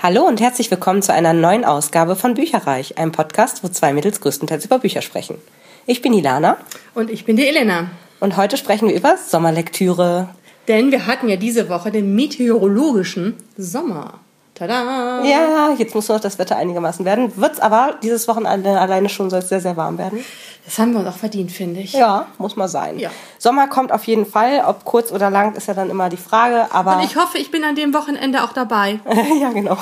[0.00, 4.20] Hallo und herzlich willkommen zu einer neuen Ausgabe von Bücherreich, einem Podcast, wo zwei Mädels
[4.20, 5.38] größtenteils über Bücher sprechen.
[5.86, 6.56] Ich bin Ilana.
[6.94, 7.90] Und ich bin die Elena.
[8.20, 10.28] Und heute sprechen wir über Sommerlektüre.
[10.68, 14.20] Denn wir hatten ja diese Woche den meteorologischen Sommer.
[14.58, 15.22] Tada!
[15.22, 17.36] Ja, jetzt muss noch das Wetter einigermaßen werden.
[17.36, 20.24] Wird's aber dieses Wochenende alleine schon soll es sehr, sehr warm werden.
[20.64, 21.92] Das haben wir uns auch verdient, finde ich.
[21.92, 22.98] Ja, muss mal sein.
[22.98, 23.10] Ja.
[23.38, 24.64] Sommer kommt auf jeden Fall.
[24.66, 26.66] Ob kurz oder lang ist ja dann immer die Frage.
[26.72, 28.98] Aber Und ich hoffe, ich bin an dem Wochenende auch dabei.
[29.40, 29.78] ja, genau.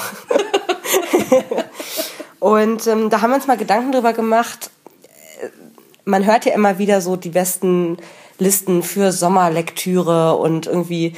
[2.39, 4.71] und ähm, da haben wir uns mal Gedanken drüber gemacht.
[6.05, 7.97] Man hört ja immer wieder so die besten
[8.39, 11.15] Listen für Sommerlektüre und irgendwie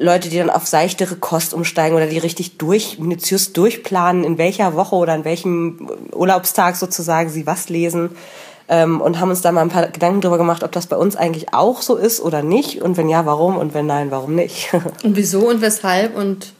[0.00, 4.74] Leute, die dann auf seichtere Kost umsteigen oder die richtig durch, minutiös durchplanen, in welcher
[4.74, 8.16] Woche oder in welchem Urlaubstag sozusagen sie was lesen.
[8.68, 11.16] Ähm, und haben uns da mal ein paar Gedanken drüber gemacht, ob das bei uns
[11.16, 12.80] eigentlich auch so ist oder nicht.
[12.80, 13.58] Und wenn ja, warum?
[13.58, 14.72] Und wenn nein, warum nicht?
[15.04, 16.52] Und wieso und weshalb und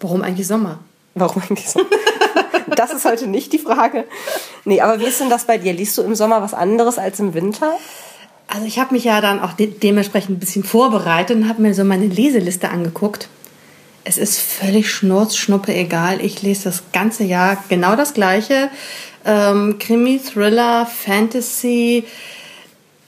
[0.00, 0.78] warum eigentlich Sommer?
[1.14, 1.80] Warum eigentlich so?
[2.74, 4.04] Das ist heute nicht die Frage.
[4.64, 5.72] Nee, aber wie ist denn das bei dir?
[5.72, 7.72] Liest du im Sommer was anderes als im Winter?
[8.48, 11.74] Also ich habe mich ja dann auch de dementsprechend ein bisschen vorbereitet und habe mir
[11.74, 13.28] so meine Leseliste angeguckt.
[14.04, 16.24] Es ist völlig schnurzschnuppe egal.
[16.24, 18.70] Ich lese das ganze Jahr genau das Gleiche.
[19.24, 22.04] Ähm, Krimi, Thriller, Fantasy.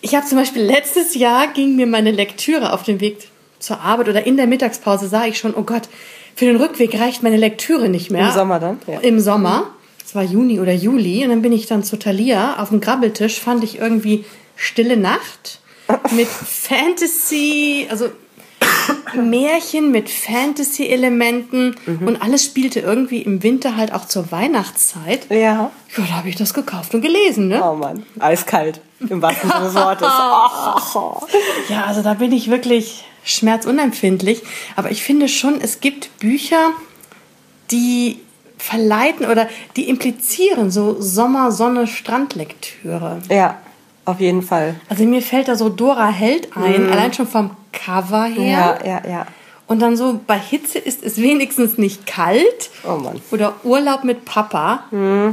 [0.01, 3.29] Ich habe zum Beispiel letztes Jahr ging mir meine Lektüre auf dem Weg
[3.61, 5.89] zur Arbeit oder in der Mittagspause sah ich schon, oh Gott,
[6.35, 8.27] für den Rückweg reicht meine Lektüre nicht mehr.
[8.27, 8.79] Im Sommer dann?
[8.89, 8.99] Ja.
[9.01, 9.71] Im Sommer.
[10.05, 11.23] Es war Juni oder Juli.
[11.23, 12.61] Und dann bin ich dann zu Thalia.
[12.61, 14.25] Auf dem Grabbeltisch fand ich irgendwie
[14.59, 15.61] Stille Nacht
[16.11, 18.11] mit Fantasy, also
[19.15, 25.31] Märchen mit Fantasy-Elementen und alles spielte irgendwie im Winter halt auch zur Weihnachtszeit.
[25.31, 25.37] Ja.
[25.37, 27.63] Ja, da habe ich das gekauft und gelesen, ne?
[27.65, 30.09] Oh Mann, eiskalt im wahrsten Sinne des Wortes.
[30.95, 31.27] Oh.
[31.73, 34.43] Ja, also da bin ich wirklich schmerzunempfindlich.
[34.77, 36.73] Aber ich finde schon, es gibt Bücher,
[37.71, 38.21] die
[38.57, 43.21] verleiten oder die implizieren so Sommer, Sonne, Strandlektüre.
[43.31, 43.59] Ja,
[44.09, 44.75] auf jeden Fall.
[44.89, 48.79] Also mir fällt da so Dora Held ein, allein schon vom Cover her.
[48.85, 49.27] Ja, ja, ja.
[49.67, 52.71] Und dann so bei Hitze ist es wenigstens nicht kalt.
[52.87, 53.21] Oh Mann.
[53.31, 54.85] Oder Urlaub mit Papa.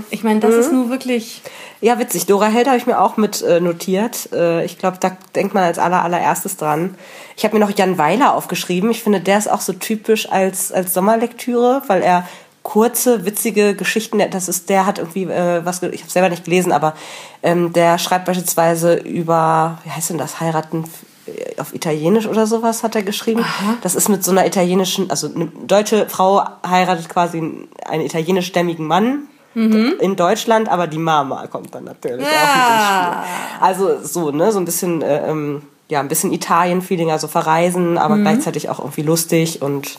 [0.09, 1.41] Ich meine, das ist nur wirklich.
[1.79, 2.25] Ja, witzig.
[2.25, 4.29] Dora Held habe ich mir auch mit äh, notiert.
[4.33, 6.95] Äh, ich glaube, da denkt man als aller, allererstes dran.
[7.37, 8.91] Ich habe mir noch Jan Weiler aufgeschrieben.
[8.91, 12.27] Ich finde, der ist auch so typisch als, als Sommerlektüre, weil er
[12.65, 16.71] kurze, witzige Geschichten, das ist, der hat irgendwie äh, was, ich habe selber nicht gelesen,
[16.71, 16.95] aber
[17.43, 20.83] ähm, der schreibt beispielsweise über, wie heißt denn das, heiraten
[21.27, 23.41] äh, auf Italienisch oder sowas hat er geschrieben.
[23.41, 23.77] Aha.
[23.83, 29.27] Das ist mit so einer italienischen, also eine deutsche Frau heiratet quasi einen italienischstämmigen Mann
[29.53, 33.61] in Deutschland, aber die Mama kommt dann natürlich auch mit ins Spiel.
[33.61, 38.17] Also so, ne, so ein bisschen, äh, ähm, ja, ein bisschen Italien-Feeling, also verreisen, aber
[38.17, 39.97] gleichzeitig auch irgendwie lustig und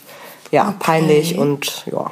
[0.50, 2.10] ja, peinlich und ja.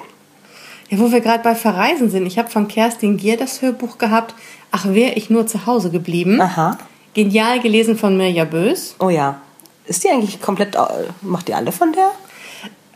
[0.95, 2.27] Ja, wo wir gerade bei Verreisen sind.
[2.27, 4.35] Ich habe von Kerstin Gier das Hörbuch gehabt.
[4.71, 6.41] Ach, wäre ich nur zu Hause geblieben.
[6.41, 6.79] Aha.
[7.15, 8.97] Genial gelesen von Mirja Bös.
[8.99, 9.41] Oh ja.
[9.87, 10.77] Ist die eigentlich komplett,
[11.21, 12.11] macht die alle von der?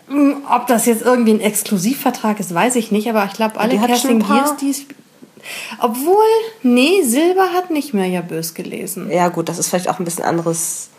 [0.08, 3.78] Hm, Ob das jetzt irgendwie ein Exklusivvertrag ist, weiß ich nicht, aber ich glaube, alle
[3.78, 4.74] Kerstin Giers, die.
[5.80, 6.24] Obwohl,
[6.62, 9.10] nee, Silber hat nicht Mirja Bös gelesen.
[9.10, 10.90] Ja gut, das ist vielleicht auch ein bisschen anderes,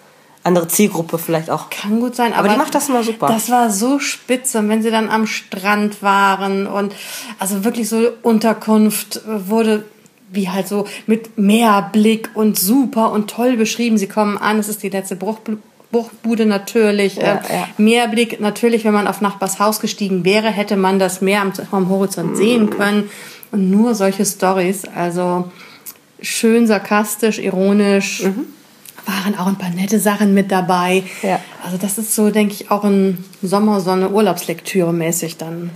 [0.43, 1.69] andere Zielgruppe vielleicht auch.
[1.69, 3.27] Kann gut sein, Aber aber, die macht das immer super.
[3.27, 6.93] Das war so spitze, und wenn sie dann am Strand waren und
[7.39, 9.83] also wirklich so Unterkunft wurde
[10.31, 13.97] wie halt so mit Meerblick und super und toll beschrieben.
[13.97, 15.39] Sie kommen an, es ist die letzte Bruch,
[15.91, 17.15] Bruchbude natürlich.
[17.15, 17.67] Ja, äh, ja.
[17.77, 21.89] Meerblick natürlich, wenn man auf Nachbars Haus gestiegen wäre, hätte man das Meer am, am
[21.89, 22.35] Horizont Mhm.
[22.35, 23.09] sehen können.
[23.51, 25.49] Und nur solche Stories, also
[26.21, 28.23] schön sarkastisch, ironisch.
[29.09, 31.03] Waren auch ein paar nette Sachen mit dabei.
[31.23, 31.39] Ja.
[31.65, 35.71] Also das ist so, denke ich, auch ein Sommersonne Urlaubslektüre mäßig dann.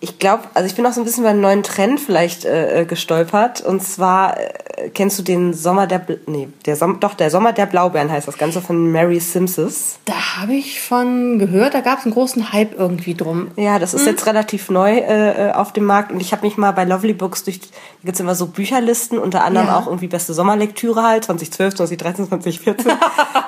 [0.00, 2.84] Ich glaube, also ich bin auch so ein bisschen beim neuen Trend vielleicht äh, äh,
[2.84, 3.62] gestolpert.
[3.62, 7.54] Und zwar äh, kennst du den Sommer der Bl nee, der Som doch der Sommer
[7.54, 9.98] der Blaubeeren heißt das Ganze von Mary Simpsons.
[10.04, 13.50] Da habe ich von gehört, da gab es einen großen Hype irgendwie drum.
[13.56, 16.58] Ja, das ist jetzt relativ neu äh, äh, auf dem Markt und ich habe mich
[16.58, 17.66] mal bei Lovely Books durch, da
[18.04, 19.78] gibt's immer so Bücherlisten, unter anderem Ja.
[19.78, 22.92] auch irgendwie beste Sommerlektüre halt, 2012, 2013, 2014.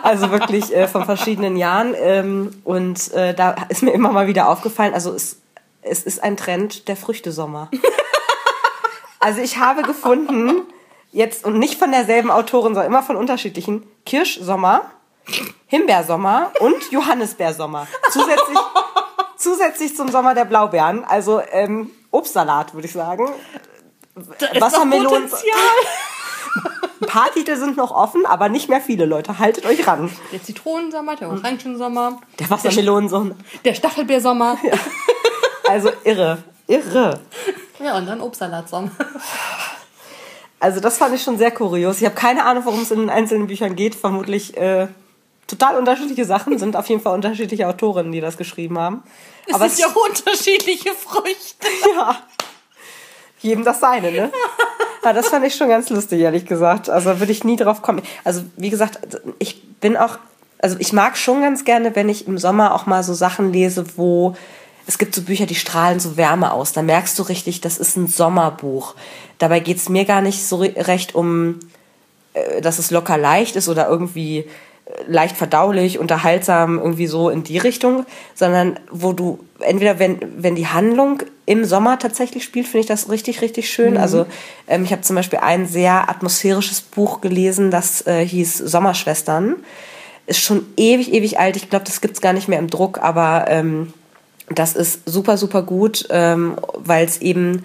[0.02, 1.94] also wirklich äh, von verschiedenen Jahren.
[2.00, 5.36] Ähm, und äh, da ist mir immer mal wieder aufgefallen, also es,
[5.90, 7.70] es ist ein Trend der Früchtesommer.
[9.20, 10.62] also ich habe gefunden,
[11.10, 14.90] jetzt und nicht von derselben Autorin, sondern immer von unterschiedlichen, Kirschsommer,
[15.66, 17.86] Himbeersommer und Johannisbeersommer.
[18.10, 18.58] Zusätzlich,
[19.36, 23.28] zusätzlich zum Sommer der Blaubeeren, also ähm, Obstsalat, würde ich sagen.
[24.38, 25.30] Da ist Wassermelonen-.
[27.00, 29.38] Ein paar Titel sind noch offen, aber nicht mehr viele Leute.
[29.38, 30.10] Haltet euch ran.
[30.32, 33.36] Der Zitronensommer, der Orangensommer, Der Wassermelonensommer.
[33.64, 34.58] der Stachelbeersommer.
[35.68, 36.38] Also irre.
[36.66, 37.20] Irre.
[37.78, 38.90] Ja, und dann Obstsalat-Song.
[40.60, 41.98] Also das fand ich schon sehr kurios.
[41.98, 43.94] Ich habe keine Ahnung, worum es in den einzelnen Büchern geht.
[43.94, 44.88] Vermutlich äh,
[45.46, 46.58] total unterschiedliche Sachen.
[46.58, 49.02] Sind auf jeden Fall unterschiedliche Autorinnen, die das geschrieben haben.
[49.46, 51.66] Es Aber sind ja auch unterschiedliche Früchte.
[51.94, 52.16] Ja.
[53.40, 54.32] Jedem das seine, ne?
[55.04, 56.90] Ja, das fand ich schon ganz lustig, ehrlich gesagt.
[56.90, 58.02] Also würde ich nie drauf kommen.
[58.24, 58.98] Also wie gesagt,
[59.38, 60.18] ich bin auch,
[60.58, 63.84] also ich mag schon ganz gerne, wenn ich im Sommer auch mal so Sachen lese,
[63.96, 64.34] wo
[64.88, 66.72] es gibt so Bücher, die strahlen so Wärme aus.
[66.72, 68.94] Da merkst du richtig, das ist ein Sommerbuch.
[69.36, 71.60] Dabei geht's mir gar nicht so recht um,
[72.32, 74.46] äh, dass es locker leicht ist oder irgendwie äh,
[75.06, 80.68] leicht verdaulich, unterhaltsam, irgendwie so in die Richtung, sondern wo du entweder, wenn, wenn die
[80.68, 83.92] Handlung im Sommer tatsächlich spielt, finde ich das richtig, richtig schön.
[83.92, 84.00] Mhm.
[84.00, 84.24] Also
[84.68, 89.56] ähm, ich habe zum Beispiel ein sehr atmosphärisches Buch gelesen, das äh, hieß Sommerschwestern.
[90.26, 91.56] Ist schon ewig, ewig alt.
[91.56, 93.92] Ich glaube, das gibt's gar nicht mehr im Druck, aber ähm,
[94.50, 97.64] das ist super, super gut, ähm, weil es eben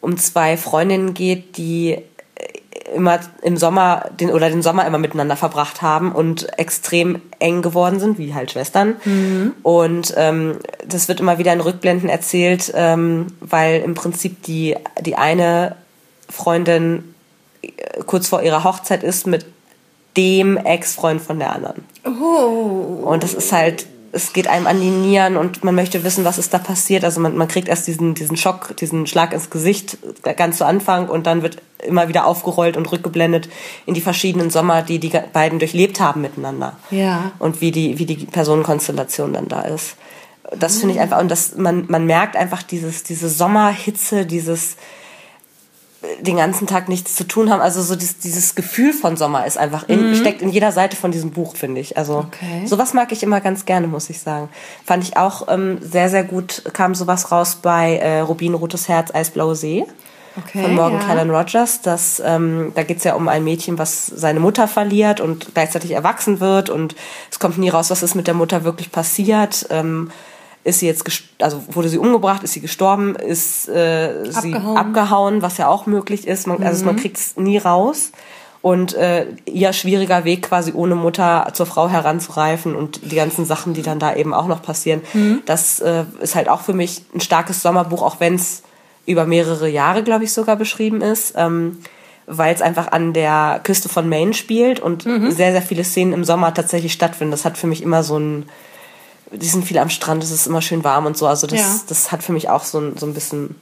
[0.00, 5.36] um zwei Freundinnen geht, die äh, immer im Sommer den oder den Sommer immer miteinander
[5.36, 8.96] verbracht haben und extrem eng geworden sind, wie halt Schwestern.
[9.04, 9.52] Mhm.
[9.62, 10.56] Und ähm,
[10.86, 15.76] das wird immer wieder in Rückblenden erzählt, ähm, weil im Prinzip die die eine
[16.28, 17.14] Freundin
[17.62, 17.68] äh,
[18.06, 19.46] kurz vor ihrer Hochzeit ist mit
[20.16, 21.84] dem Ex-Freund von der anderen.
[22.04, 23.02] Oh.
[23.04, 26.36] Und das ist halt es geht einem an die Nieren und man möchte wissen, was
[26.36, 27.02] ist da passiert.
[27.02, 29.96] Also man, man kriegt erst diesen, diesen Schock, diesen Schlag ins Gesicht
[30.36, 33.48] ganz zu Anfang und dann wird immer wieder aufgerollt und rückgeblendet
[33.86, 36.76] in die verschiedenen Sommer, die die beiden durchlebt haben miteinander.
[36.90, 37.32] Ja.
[37.38, 39.96] Und wie die, wie die Personenkonstellation dann da ist.
[40.56, 44.76] Das finde ich einfach, und das, man, man merkt einfach dieses, diese Sommerhitze, dieses,
[46.20, 47.60] den ganzen Tag nichts zu tun haben.
[47.60, 50.14] Also so dieses, dieses Gefühl von Sommer ist einfach in, mhm.
[50.14, 51.96] steckt in jeder Seite von diesem Buch, finde ich.
[51.96, 52.66] Also okay.
[52.66, 54.48] sowas mag ich immer ganz gerne, muss ich sagen.
[54.84, 59.54] Fand ich auch ähm, sehr, sehr gut, kam sowas raus bei äh, Rubinrotes Herz, Eisblaue
[59.54, 59.86] See.
[60.36, 61.06] Okay, von Morgan ja.
[61.06, 61.82] Callan Rogers.
[61.82, 66.40] Das, ähm, da geht's ja um ein Mädchen, was seine Mutter verliert und gleichzeitig erwachsen
[66.40, 66.96] wird und
[67.30, 69.66] es kommt nie raus, was ist mit der Mutter wirklich passiert.
[69.70, 70.10] Ähm,
[70.64, 71.04] ist sie jetzt,
[71.40, 74.76] also wurde sie umgebracht, ist sie gestorben, ist äh, sie abgehauen.
[74.76, 76.46] abgehauen, was ja auch möglich ist.
[76.46, 76.66] Man, mhm.
[76.66, 78.12] Also man kriegt es nie raus.
[78.60, 83.74] Und äh, ihr schwieriger Weg quasi ohne Mutter zur Frau heranzureifen und die ganzen Sachen,
[83.74, 85.00] die dann da eben auch noch passieren.
[85.14, 85.42] Mhm.
[85.46, 88.62] Das äh, ist halt auch für mich ein starkes Sommerbuch, auch wenn es
[89.04, 91.34] über mehrere Jahre, glaube ich, sogar beschrieben ist.
[91.36, 91.78] Ähm,
[92.26, 95.32] weil es einfach an der Küste von Maine spielt und mhm.
[95.32, 97.32] sehr, sehr viele Szenen im Sommer tatsächlich stattfinden.
[97.32, 98.46] Das hat für mich immer so ein
[99.32, 101.26] die sind viel am Strand, es ist immer schön warm und so.
[101.26, 101.80] Also das, ja.
[101.88, 103.56] das hat für mich auch so ein, so ein bisschen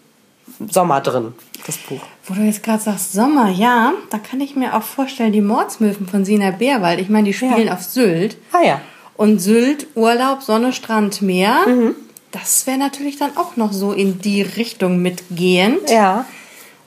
[0.69, 1.32] Sommer drin,
[1.67, 2.02] das Buch.
[2.26, 6.06] Wo du jetzt gerade sagst Sommer, ja, da kann ich mir auch vorstellen, die Mordsmöwen
[6.06, 7.00] von Sina Bärwald.
[7.00, 7.75] Ich meine, die spielen ja.
[7.75, 8.37] auf Sylt.
[8.52, 8.81] Ah ja.
[9.17, 11.56] Und Sylt, Urlaub, Sonne, Strand, Meer.
[11.67, 11.94] Mhm.
[12.31, 15.90] Das wäre natürlich dann auch noch so in die Richtung mitgehend.
[15.90, 16.25] Ja.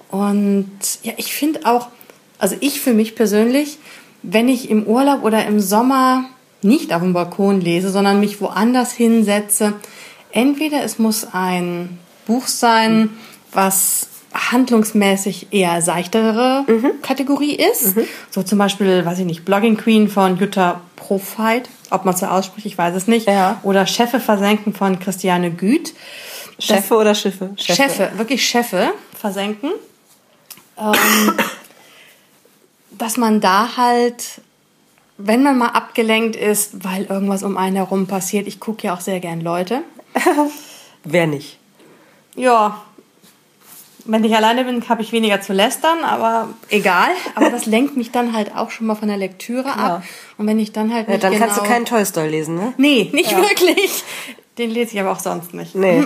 [0.09, 0.71] Und
[1.01, 1.87] ja, ich finde auch,
[2.37, 3.79] also ich für mich persönlich,
[4.21, 6.25] wenn ich im Urlaub oder im Sommer
[6.63, 9.73] nicht auf dem Balkon lese, sondern mich woanders hinsetze.
[10.31, 13.09] Entweder es muss ein Buch sein,
[13.51, 17.01] was handlungsmäßig eher seichtere mhm.
[17.01, 17.95] Kategorie ist.
[17.95, 18.05] Mhm.
[18.31, 22.65] So zum Beispiel, weiß ich nicht, Blogging Queen von Jutta Profeit, ob man so ausspricht,
[22.65, 23.27] ich weiß es nicht.
[23.27, 23.59] Ja.
[23.63, 25.93] Oder Scheffe versenken von Christiane Güth.
[26.59, 27.51] Scheffe oder Schiffe?
[27.57, 29.71] Scheffe wirklich Scheffe versenken.
[30.77, 30.93] Ähm,
[32.97, 34.41] dass man da halt
[35.17, 39.01] wenn man mal abgelenkt ist, weil irgendwas um einen herum passiert, ich gucke ja auch
[39.01, 39.83] sehr gern Leute.
[41.03, 41.59] Wer nicht?
[42.35, 42.81] Ja.
[44.05, 47.11] Wenn ich alleine bin, habe ich weniger zu lästern, aber egal.
[47.35, 50.03] Aber das lenkt mich dann halt auch schon mal von der Lektüre ab.
[50.03, 50.03] Ja.
[50.37, 52.73] Und wenn ich dann halt ja, dann genau kannst du keinen Tolstoi lesen, ne?
[52.77, 53.37] Nee, nicht ja.
[53.37, 54.03] wirklich.
[54.57, 55.73] Den lese ich aber auch sonst nicht.
[55.73, 56.03] Nee.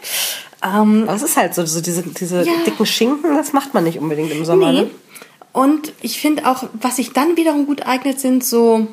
[0.64, 2.52] ähm, aber es ist halt so, so diese, diese ja.
[2.66, 4.80] dicken Schinken, das macht man nicht unbedingt im Sommer, nee.
[4.80, 4.90] ne?
[5.52, 8.86] Und ich finde auch, was sich dann wiederum gut eignet, sind so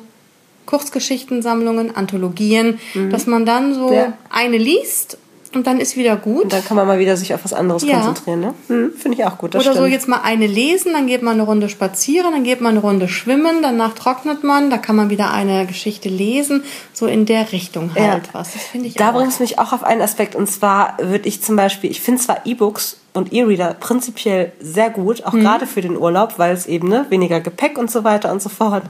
[0.66, 3.10] Kurzgeschichtensammlungen, Anthologien, mhm.
[3.10, 4.12] dass man dann so ja.
[4.30, 5.18] eine liest
[5.54, 6.44] und dann ist wieder gut.
[6.44, 8.00] Und dann kann man mal wieder sich auf was anderes ja.
[8.00, 8.54] konzentrieren, ne?
[8.68, 9.54] Mhm, Finde ich auch gut.
[9.54, 9.76] Oder stimmt.
[9.76, 12.80] so jetzt mal eine lesen, dann geht man eine Runde spazieren, dann geht man eine
[12.80, 17.52] Runde schwimmen, danach trocknet man, da kann man wieder eine Geschichte lesen, so in der
[17.52, 18.32] Richtung halt ja.
[18.32, 18.52] was.
[18.52, 18.94] Das finde ich.
[18.94, 22.00] Da bringt es mich auch auf einen Aspekt und zwar würde ich zum Beispiel, ich
[22.00, 25.40] finde zwar E-Books und E-Reader prinzipiell sehr gut, auch mhm.
[25.40, 28.48] gerade für den Urlaub, weil es eben ne, weniger Gepäck und so weiter und so
[28.48, 28.84] fort.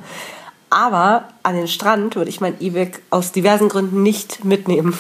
[0.68, 4.98] Aber an den Strand würde ich mein E-Book aus diversen Gründen nicht mitnehmen.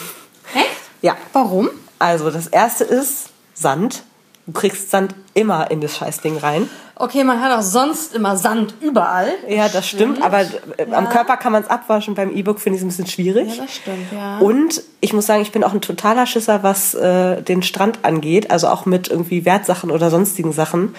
[0.54, 0.85] Echt?
[1.06, 1.16] Ja.
[1.32, 1.70] Warum?
[2.00, 4.02] Also das erste ist Sand.
[4.44, 6.68] Du kriegst Sand immer in das Scheißding rein.
[6.96, 9.28] Okay, man hat auch sonst immer Sand überall.
[9.48, 12.16] Ja, das stimmt, aber äh, am Körper kann man es abwaschen.
[12.16, 13.56] Beim E-Book finde ich es ein bisschen schwierig.
[13.56, 14.38] Ja, das stimmt, ja.
[14.38, 18.50] Und ich muss sagen, ich bin auch ein totaler Schisser, was äh, den Strand angeht,
[18.50, 20.96] also auch mit irgendwie Wertsachen oder sonstigen Sachen.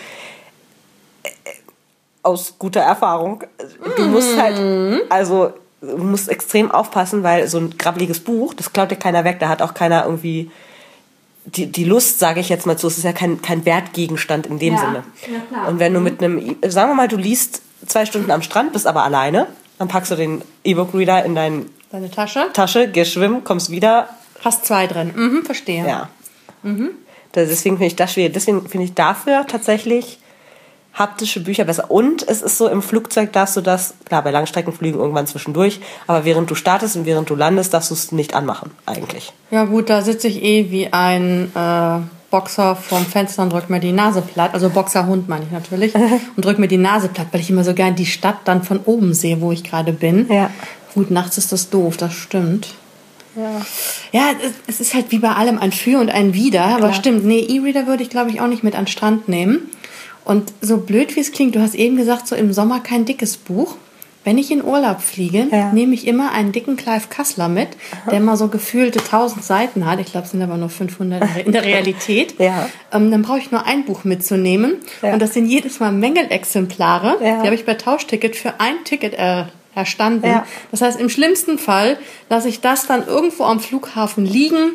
[1.24, 1.30] Äh,
[2.24, 3.44] Aus guter Erfahrung.
[3.98, 8.92] Du musst halt, also du musst extrem aufpassen, weil so ein grabbeliges Buch, das klaut
[8.92, 10.50] dir keiner weg, da hat auch keiner irgendwie
[11.46, 14.60] die, die Lust, sage ich jetzt mal so, es ist ja kein, kein Wertgegenstand in
[14.60, 15.04] dem Ja, Sinne.
[15.52, 15.68] ja.
[15.68, 18.86] Und wenn du mit einem, sagen wir mal, du liest zwei Stunden am Strand, bist
[18.88, 22.48] aber alleine, dann packst du den E-Book-Reader in deine Deine Tasche?
[22.52, 24.10] Tasche, gehst schwimmen, kommst wieder,
[24.44, 25.14] Hast zwei drin.
[25.16, 25.88] Mhm, verstehe.
[25.88, 26.10] ja.
[27.32, 28.34] Das- Deswegen finde ich das schwierig.
[28.34, 30.20] Deswegen finde ich dafür tatsächlich
[30.98, 31.92] haptische Bücher besser.
[31.92, 36.26] Und es ist so, im Flugzeug darfst du das, klar, bei Langstreckenflügen irgendwann zwischendurch, aber
[36.26, 39.32] während du startest und während du landest, darfst du es nicht anmachen, eigentlich.
[39.52, 42.00] Ja gut, da sitze ich eh wie ein äh,
[42.32, 44.54] Boxer vorm Fenster und drück mir die Nase platt.
[44.54, 45.94] Also Boxerhund meine ich natürlich.
[46.36, 48.80] und drück mir die Nase platt, weil ich immer so gern die Stadt dann von
[48.86, 50.28] oben sehe, wo ich gerade bin.
[50.32, 50.50] Ja.
[50.94, 52.70] Gut, nachts ist das doof, das stimmt.
[53.36, 53.62] Ja,
[54.12, 54.24] ja
[54.68, 56.64] es- ist halt wie bei allem ein Für und ein Wider.
[56.66, 56.94] Aber Klar.
[56.94, 59.70] stimmt, nee, E-Reader würde ich glaube ich auch nicht mit an den Strand nehmen.
[60.28, 63.38] Und so blöd wie es klingt, du hast eben gesagt, so im Sommer kein dickes
[63.38, 63.76] Buch.
[64.26, 65.72] Wenn ich in Urlaub fliege, Ja.
[65.72, 67.70] nehme ich immer einen dicken Clive Kassler mit,
[68.12, 70.02] der mal so gefühlte 1000 Seiten hat.
[70.02, 72.36] Ich glaube, es sind aber nur 500 in der- Realität.
[72.38, 72.68] Ja.
[72.92, 74.76] Ähm, dann brauche ich nur ein Buch mitzunehmen.
[75.02, 75.14] Ja.
[75.14, 77.18] Und das sind jedes Mal Mängelexemplare.
[77.22, 79.44] Die habe ich bei Tauschticket für ein Ticket äh,
[79.76, 80.42] erstanden.
[80.72, 81.98] Das heißt, im schlimmsten Fall
[82.30, 84.72] lasse ich das dann irgendwo am Flughafen liegen.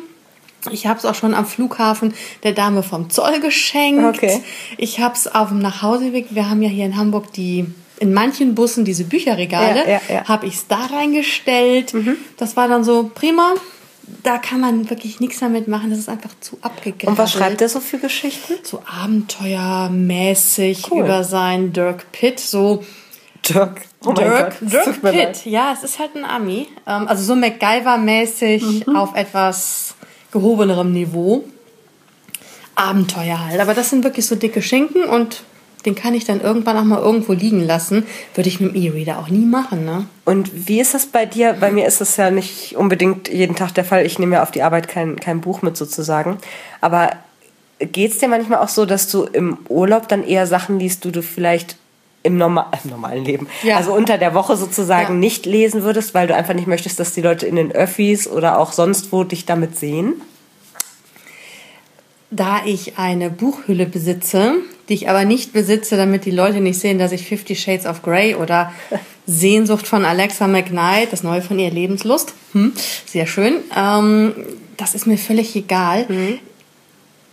[0.71, 4.03] Ich habe es auch schon am Flughafen der Dame vom Zoll geschenkt.
[4.03, 4.41] Okay.
[4.77, 6.27] Ich habe es auf dem Nachhauseweg.
[6.31, 7.65] Wir haben ja hier in Hamburg die
[7.99, 9.79] in manchen Bussen diese Bücherregale.
[9.79, 10.27] Ja, ja, ja.
[10.27, 11.93] Habe ich es da reingestellt.
[12.37, 13.53] Das war dann so prima.
[14.23, 15.89] Da kann man wirklich nichts damit machen.
[15.89, 17.07] Das ist einfach zu abgegriffen.
[17.09, 18.55] Und was schreibt er so für Geschichten?
[18.63, 21.05] So abenteuermäßig Cool.
[21.05, 22.41] über seinen Dirk Pitt.
[22.41, 22.83] So
[23.47, 23.81] Dirk.
[24.05, 25.01] Oh Dirk, Gott, Dirk.
[25.01, 26.67] Pitt, ja, es ist halt ein Ami.
[26.85, 29.95] Ähm, also so MacGyver-mäßig auf etwas
[30.33, 31.45] gehobenerem Niveau.
[32.75, 33.61] Abenteuer halt.
[33.61, 35.43] Aber das sind wirklich so dicke Schinken und
[35.85, 38.05] den kann ich dann irgendwann auch mal irgendwo liegen lassen.
[38.33, 40.07] Würde ich mit dem E-Reader auch nie machen, ne?
[40.25, 41.53] Und wie ist das bei dir?
[41.59, 44.05] Bei mir ist das ja nicht unbedingt jeden Tag der Fall.
[44.05, 46.37] Ich nehme ja auf die Arbeit kein, kein Buch mit sozusagen.
[46.81, 47.11] Aber
[47.79, 51.21] geht's dir manchmal auch so, dass du im Urlaub dann eher Sachen liest, die du
[51.21, 51.77] vielleicht
[52.23, 53.77] im, Norma im normalen Leben, Ja.
[53.77, 55.19] also unter der Woche sozusagen Ja.
[55.19, 58.59] nicht lesen würdest, weil du einfach nicht möchtest, dass die Leute in den Öffis oder
[58.59, 60.21] auch sonst wo dich damit sehen?
[62.31, 64.53] Da ich eine Buchhülle besitze,
[64.89, 68.01] die ich aber nicht besitze, damit die Leute nicht sehen, dass ich Fifty Shades of
[68.01, 68.73] Grey oder
[69.27, 72.73] Sehnsucht von Alexa McKnight, das neue von ihr Lebenslust, hm,
[73.05, 74.33] sehr schön, ähm,
[74.77, 76.05] das ist mir völlig egal.
[76.09, 76.39] Mhm.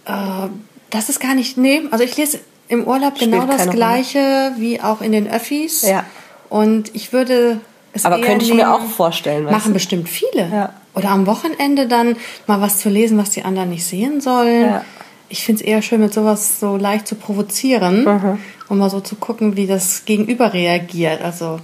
[0.07, 0.49] Äh,
[0.91, 2.41] das ist gar nicht, nee, also ich lese
[2.71, 3.77] im Urlaub genau das keine Rolle.
[3.77, 5.83] gleiche wie auch in den Öffis.
[5.83, 6.05] Ja.
[6.49, 7.61] Und ich würde
[7.93, 9.45] es Aber könnte ich mir auch vorstellen.
[9.45, 9.75] Machen du?
[9.75, 10.49] bestimmt viele.
[10.51, 10.73] Ja.
[10.95, 14.63] Oder am Wochenende dann mal was zu lesen, was die anderen nicht sehen sollen.
[14.67, 14.85] Ja.
[15.29, 18.39] Ich finde es eher schön, mit sowas so leicht zu provozieren Mhm.
[18.69, 21.23] und mal so zu gucken, wie das Gegenüber reagiert.
[21.23, 21.61] Also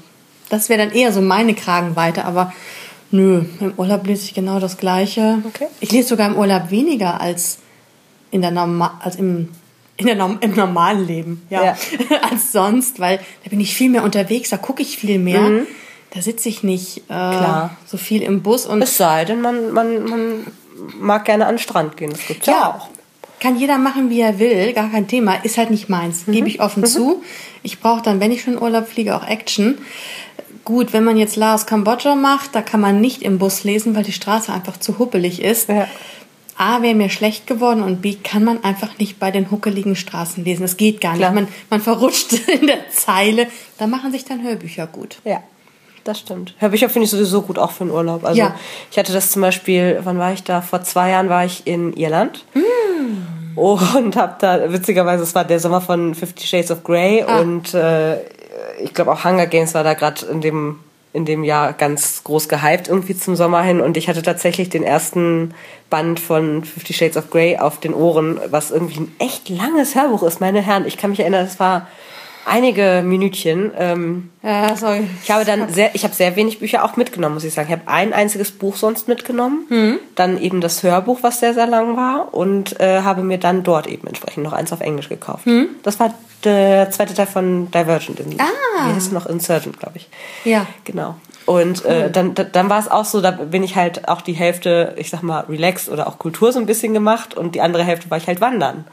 [0.50, 2.52] das wäre dann eher so meine Kragenweite, aber
[3.10, 5.38] nö, im Urlaub lese ich genau das Gleiche.
[5.46, 5.66] Okay.
[5.80, 7.58] Ich lese sogar im Urlaub weniger als
[8.30, 9.48] in der Norma als im
[9.96, 11.76] in der Norm im normalen Leben, ja, Ja.
[12.30, 15.62] als sonst, weil da bin ich viel mehr unterwegs, da gucke ich viel mehr.
[16.10, 17.04] Da sitze ich nicht äh, Mhm.
[17.38, 17.76] Klar.
[17.86, 20.46] so viel im Bus und Es sei denn, man, man, man
[21.00, 22.10] mag gerne an den Strand gehen.
[22.10, 22.88] Das gibt's ja, ja, auch.
[23.40, 26.32] kann jeder machen, wie er will, gar kein Thema, ist halt nicht meins, Mhm.
[26.32, 27.22] gebe ich offen zu.
[27.62, 29.78] Ich brauche dann, wenn ich schon Urlaub fliege, auch Action.
[30.64, 34.02] Gut, wenn man jetzt Laos Kambodscha macht, da kann man nicht im Bus lesen, weil
[34.02, 35.68] die Straße einfach zu huppelig ist.
[35.68, 35.86] Ja.
[36.58, 40.44] A, wäre mir schlecht geworden und B, kann man einfach nicht bei den huckeligen Straßen
[40.44, 40.62] lesen.
[40.62, 41.32] Das geht gar Klar.
[41.32, 41.42] nicht.
[41.42, 43.46] Man, man verrutscht in der Zeile.
[43.78, 45.18] Da machen sich dann Hörbücher gut.
[45.24, 45.42] Ja,
[46.04, 46.54] das stimmt.
[46.58, 48.24] Hörbücher finde ich sowieso gut, auch für den Urlaub.
[48.24, 48.54] Also Ja.
[48.90, 50.60] ich hatte das zum Beispiel, wann war ich da?
[50.62, 52.44] Vor zwei Jahren war ich in Irland.
[52.54, 53.58] Mm.
[53.58, 57.40] Und habe da, witzigerweise, es war der Sommer von Fifty Shades of Grey Ah.
[57.40, 58.18] und äh,
[58.82, 60.80] ich glaube auch Hunger Games war da gerade in dem,
[61.12, 64.82] in dem Jahr ganz groß gehypt irgendwie zum Sommer hin und ich hatte tatsächlich den
[64.82, 65.54] ersten
[65.88, 70.22] Band von Fifty Shades of Grey auf den Ohren, was irgendwie ein echt langes Hörbuch
[70.24, 70.86] ist, meine Herren.
[70.86, 71.86] Ich kann mich erinnern, das war
[72.44, 73.72] einige Minütchen.
[73.78, 75.08] Ähm, Ja, sorry.
[75.22, 77.68] ich habe dann sehr, ich habe sehr wenig Bücher auch mitgenommen, muss ich sagen.
[77.68, 81.96] Ich habe ein einziges Buch sonst mitgenommen, dann eben das Hörbuch, was sehr, sehr lang
[81.96, 85.46] war und äh, habe mir dann dort eben entsprechend noch eins auf Englisch gekauft.
[85.82, 88.20] Das war der zweite Teil von Divergent.
[88.20, 88.88] In, Ah.
[88.90, 89.26] Wie heißt noch?
[89.26, 90.08] Insurgent, glaube ich.
[90.44, 90.66] Ja.
[90.84, 91.16] Genau.
[91.46, 94.32] Und äh, dann, da- dann war es auch so, da bin ich halt auch die
[94.32, 97.84] Hälfte, ich sag mal, relaxed oder auch Kultur so ein bisschen gemacht und die andere
[97.84, 98.84] Hälfte war ich halt wandern.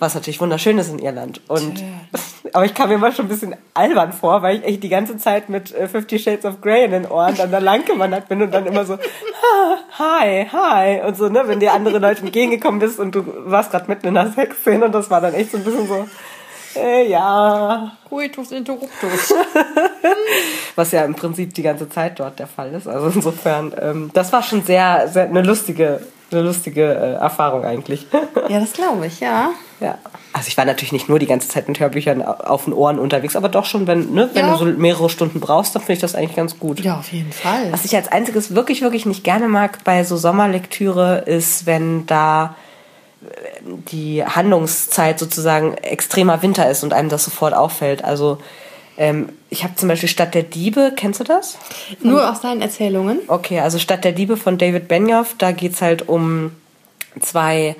[0.00, 1.40] Was natürlich wunderschön ist in Irland.
[1.46, 1.84] Und
[2.52, 5.18] aber ich kam mir immer schon ein bisschen albern vor, weil ich echt die ganze
[5.18, 8.42] Zeit mit äh, Fifty Shades of Grey in den Ohren dann da lang gewandert bin
[8.42, 9.78] und dann immer so, "Ha,
[10.20, 11.00] hi, hi.
[11.06, 14.16] Und so, ne, wenn dir andere Leute entgegengekommen bist und du warst gerade mitten in
[14.16, 16.08] einer Sexszene und das war dann echt so ein bisschen so,
[16.76, 19.32] äh, ja, Coitus interruptus.
[20.76, 22.88] was ja im Prinzip die ganze Zeit dort der Fall ist.
[22.88, 26.00] Also insofern, ähm, das war schon sehr, sehr eine lustige,
[26.32, 28.06] eine lustige äh, Erfahrung eigentlich.
[28.48, 29.50] ja, das glaube ich, ja.
[29.80, 29.98] ja.
[30.32, 32.98] Also ich war natürlich nicht nur die ganze Zeit mit Hörbüchern au- auf den Ohren
[32.98, 34.52] unterwegs, aber doch schon, wenn, ne, wenn Ja.
[34.52, 36.80] du so mehrere Stunden brauchst, dann finde ich das eigentlich ganz gut.
[36.80, 37.70] Ja, auf jeden Fall.
[37.70, 42.56] Was ich als einziges wirklich, wirklich nicht gerne mag bei so Sommerlektüre ist, wenn da
[43.90, 48.04] die Handlungszeit sozusagen extremer Winter ist und einem das sofort auffällt.
[48.04, 48.38] Also
[48.96, 51.58] ähm, ich habe zum Beispiel Stadt der Diebe, kennst du das?
[52.00, 53.20] Nur aus deinen Erzählungen.
[53.28, 56.52] Okay, also Stadt der Diebe von David Benioff, da geht's halt um
[57.20, 57.76] zwei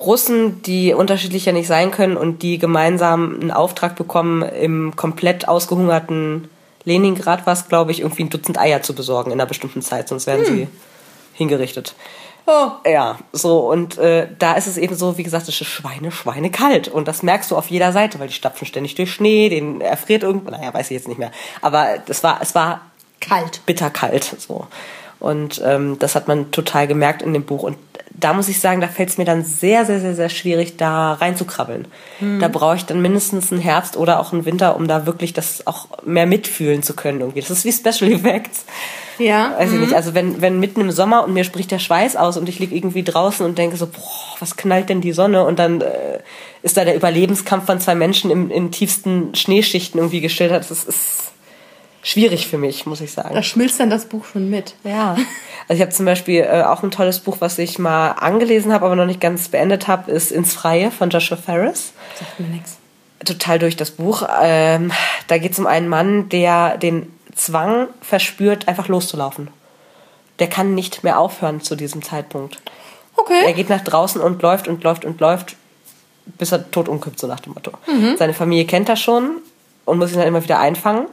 [0.00, 6.48] Russen, die unterschiedlicher nicht sein können und die gemeinsam einen Auftrag bekommen, im komplett ausgehungerten
[6.84, 10.26] Leningrad was, glaube ich, irgendwie ein Dutzend Eier zu besorgen in einer bestimmten Zeit, sonst
[10.26, 10.68] werden sie
[11.32, 11.94] hingerichtet.
[12.46, 12.72] Oh.
[12.86, 16.50] Ja, so und äh, da ist es eben so, wie gesagt, es ist Schweine, Schweine
[16.50, 19.80] kalt und das merkst du auf jeder Seite, weil die stapfen ständig durch Schnee, den
[19.80, 21.32] erfriert irgendwann, naja, weiß ich jetzt nicht mehr,
[21.62, 22.82] aber das war, es war
[23.20, 23.64] Kalt.
[23.64, 24.66] bitterkalt so
[25.24, 27.76] und ähm, das hat man total gemerkt in dem Buch und
[28.16, 31.14] da muss ich sagen, da fällt es mir dann sehr, sehr, sehr, sehr schwierig, da
[31.14, 31.88] reinzukrabbeln.
[32.38, 35.66] Da brauche ich dann mindestens einen Herbst oder auch einen Winter, um da wirklich das
[35.66, 37.20] auch mehr mitfühlen zu können.
[37.20, 37.40] Irgendwie.
[37.40, 38.66] Das ist wie Special Effects.
[39.18, 39.54] Ja.
[39.58, 39.94] Weiß ich nicht.
[39.94, 42.74] Also wenn, wenn mitten im Sommer und mir spricht der Schweiß aus und ich liege
[42.74, 45.44] irgendwie draußen und denke so, boah, was knallt denn die Sonne?
[45.44, 46.20] Und dann äh,
[46.62, 50.70] ist da der Überlebenskampf von zwei Menschen im, in tiefsten Schneeschichten irgendwie geschildert.
[50.70, 51.33] Das ist
[52.04, 53.34] schwierig für mich, muss ich sagen.
[53.34, 54.76] Da schmilzt dann das Buch schon mit.
[54.84, 55.16] Ja.
[55.66, 58.84] Also ich habe zum Beispiel äh, auch ein tolles Buch, was ich mal angelesen habe,
[58.86, 61.92] aber noch nicht ganz beendet habe, ist Ins Freie von Joshua Ferris.
[62.18, 62.76] Sagt mir nichts.
[63.24, 64.28] Total durch das Buch.
[64.42, 64.92] Ähm,
[65.28, 69.48] da geht es um einen Mann, der den Zwang verspürt, einfach loszulaufen.
[70.38, 72.60] Der kann nicht mehr aufhören zu diesem Zeitpunkt.
[73.16, 73.52] Er Okay.
[73.54, 75.56] geht nach draußen und läuft und läuft und läuft,
[76.38, 77.70] bis er tot umkippt, so nach dem Motto.
[77.86, 78.16] Mhm.
[78.18, 79.38] Seine Familie kennt das schon
[79.84, 81.06] und muss ihn dann immer wieder einfangen.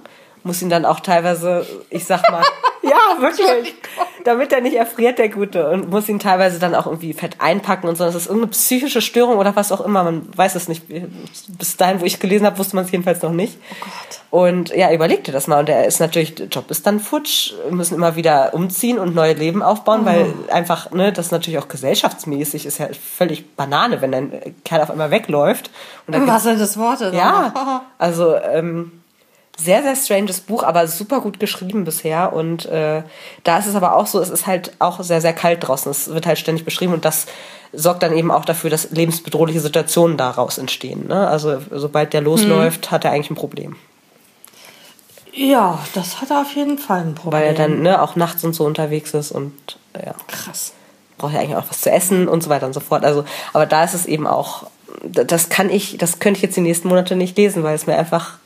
[0.44, 2.44] Muss ihn dann auch teilweise, ich sag mal,
[2.82, 3.76] ja, wirklich,
[4.24, 5.70] damit er nicht erfriert, der Gute.
[5.70, 8.06] Und muss ihn teilweise dann auch irgendwie fett einpacken und so.
[8.06, 10.04] Das ist irgendeine psychische Störung oder was auch immer.
[10.04, 10.84] Man weiß es nicht.
[11.48, 13.58] Bis dahin, wo ich gelesen habe, wusste man es jedenfalls noch nicht.
[13.72, 14.22] Oh Gott.
[14.32, 15.60] Und ja, überleg dir das mal.
[15.60, 19.14] Und er ist natürlich, der Job ist dann futsch, Wir müssen immer wieder umziehen und
[19.14, 24.14] neue Leben aufbauen, weil einfach, ne, das natürlich auch gesellschaftsmäßig ist ja völlig Banane, wenn
[24.14, 25.70] ein Kerl auf einmal wegläuft.
[26.08, 27.14] Und dann Im Wasser des Wortes.
[27.14, 29.01] ja, also ähm,
[29.58, 32.34] sehr, sehr stranges Buch, aber super gut geschrieben bisher.
[32.34, 33.04] Und äh,
[33.44, 35.92] da ist es aber auch so, es ist halt auch sehr, sehr kalt draußen.
[35.92, 37.28] Es wird halt ständig beschrieben und das
[37.74, 41.08] sorgt dann eben auch dafür, dass lebensbedrohliche Situationen daraus entstehen.
[41.08, 41.28] Ne?
[41.28, 43.76] Also sobald der losläuft, hat er eigentlich ein Problem.
[45.34, 47.40] Ja, das hat er auf jeden Fall ein Problem.
[47.40, 49.54] Weil er dann ne, auch nachts und so unterwegs ist und
[49.94, 50.74] äh, ja, Krass.
[51.18, 53.06] braucht ja eigentlich auch was zu essen und so weiter und so fort.
[53.06, 54.68] Also, aber da ist es eben auch,
[55.04, 57.98] das kann ich, das könnte ich jetzt die nächsten Monate nicht lesen, weil es mir
[57.98, 58.40] einfach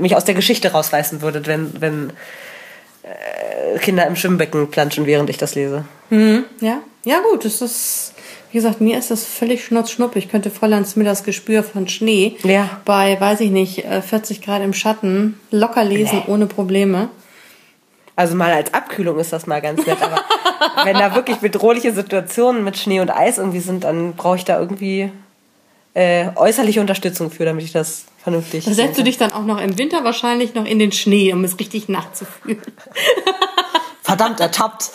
[0.00, 2.12] mich aus der Geschichte rausreißen würde, wenn, wenn
[3.02, 5.84] äh, Kinder im Schwimmbecken planschen, während ich das lese.
[6.60, 8.12] Ja, ja gut, das ist,
[8.50, 10.18] wie gesagt, mir ist das völlig schnurzschnuppe.
[10.18, 12.68] Ich könnte voll ans mir das Gespür von Schnee Ja.
[12.84, 16.32] bei, weiß ich nicht, äh, 40 Grad im Schatten locker lesen Nee.
[16.32, 17.08] ohne Probleme.
[18.14, 20.20] Also mal als Abkühlung ist das mal ganz nett, aber
[20.84, 24.60] wenn da wirklich bedrohliche Situationen mit Schnee und Eis irgendwie sind, dann brauche ich da
[24.60, 25.10] irgendwie
[25.94, 28.64] äh, äußerliche Unterstützung für, damit ich das vernünftig.
[28.64, 31.44] Da setzt du dich dann auch noch im Winter wahrscheinlich noch in den Schnee, um
[31.44, 32.60] es richtig nachzufühlen.
[34.02, 34.90] Verdammt ertappt.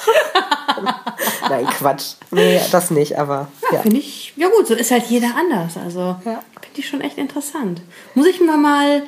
[1.49, 2.15] Nein, Quatsch.
[2.31, 3.79] Nee, das nicht, aber ja.
[3.81, 5.77] Finde ich, ja gut, so ist halt jeder anders.
[5.77, 6.43] Also Ja.
[6.61, 7.81] finde ich schon echt interessant.
[8.15, 9.03] Muss ich mir mal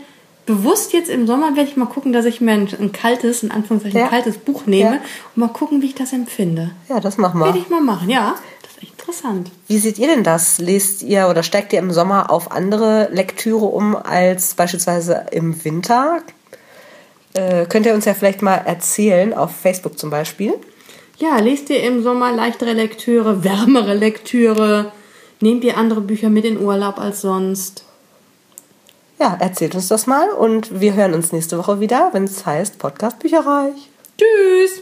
[0.45, 3.51] bewusst jetzt im Sommer werde ich mal gucken, dass ich mir ein, ein kaltes, in
[3.51, 4.07] Anführungszeichen Ja.
[4.07, 5.01] kaltes Buch nehme Ja.
[5.35, 6.71] und mal gucken, wie ich das empfinde.
[6.87, 7.61] Ja, das machen Werde wir.
[7.61, 8.35] ich mal machen, ja.
[8.99, 9.49] Interessant.
[9.67, 10.59] Wie seht ihr denn das?
[10.59, 16.21] Lest ihr oder steigt ihr im Sommer auf andere Lektüre um als beispielsweise im Winter?
[17.33, 20.53] Äh, könnt ihr uns ja vielleicht mal erzählen, auf Facebook zum Beispiel.
[21.17, 24.91] Ja, lest ihr im Sommer leichtere Lektüre, wärmere Lektüre?
[25.39, 27.85] Nehmt ihr andere Bücher mit in Urlaub als sonst?
[29.19, 32.79] Ja, erzählt uns das mal und wir hören uns nächste Woche wieder, wenn es heißt
[32.79, 33.89] Podcast Bücherreich.
[34.17, 34.81] Tschüss!